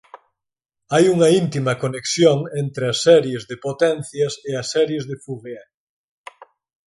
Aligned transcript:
Hai 0.93 1.05
unha 1.13 1.29
íntima 1.41 1.73
conexión 1.83 2.37
entre 2.63 2.83
as 2.91 2.97
series 3.07 3.41
de 3.49 3.55
potencias 3.67 4.33
e 4.49 4.51
as 4.61 4.67
series 4.75 5.03
de 5.09 5.15
Fourier. 5.23 5.65